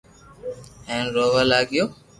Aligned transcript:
ھين 0.87 1.05
رووا 1.15 1.41
لاگيو 1.49 1.85